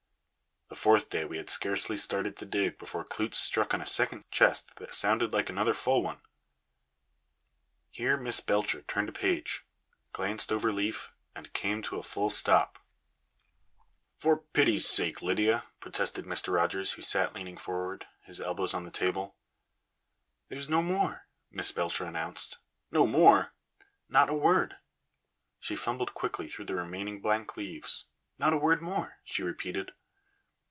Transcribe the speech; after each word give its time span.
The 0.69 0.75
fourth 0.75 1.09
day 1.09 1.25
we 1.25 1.35
had 1.35 1.49
scarcely 1.49 1.97
started 1.97 2.37
to 2.37 2.45
dig 2.45 2.77
before 2.79 3.03
Klootz 3.03 3.33
struck 3.35 3.73
on 3.73 3.81
a 3.81 3.85
second 3.85 4.23
chest 4.31 4.77
that 4.77 4.95
sounded 4.95 5.33
like 5.33 5.49
another 5.49 5.73
full 5.73 6.01
one 6.01 6.21
Here 7.89 8.15
Miss 8.15 8.39
Belcher 8.39 8.81
turned 8.83 9.09
a 9.09 9.11
page, 9.11 9.65
glanced 10.13 10.49
overleaf, 10.49 11.09
and 11.35 11.51
came 11.51 11.81
to 11.81 11.97
a 11.97 12.03
full 12.03 12.29
stop. 12.29 12.79
"For 14.17 14.37
pity's 14.53 14.87
sake, 14.87 15.21
Lydia" 15.21 15.65
protested 15.81 16.23
Mr. 16.23 16.53
Rogers, 16.53 16.93
who 16.93 17.01
sat 17.01 17.35
leaning 17.35 17.57
forward, 17.57 18.07
his 18.23 18.39
elbows 18.39 18.73
on 18.73 18.85
the 18.85 18.91
table. 18.91 19.35
"There's 20.47 20.69
no 20.69 20.81
more," 20.81 21.27
Miss 21.51 21.73
Belcher 21.73 22.05
announced. 22.05 22.59
"No 22.91 23.05
more?" 23.05 23.51
"Not 24.07 24.29
a 24.29 24.33
word." 24.33 24.77
She 25.59 25.75
fumbled 25.75 26.13
quickly 26.13 26.47
through 26.47 26.65
the 26.65 26.75
remaining 26.75 27.19
blank 27.19 27.57
leaves. 27.57 28.05
"Not 28.39 28.53
a 28.53 28.57
word 28.57 28.81
more," 28.81 29.17
she 29.25 29.43
repeated. 29.43 29.91